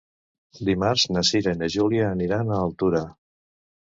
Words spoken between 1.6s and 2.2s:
Júlia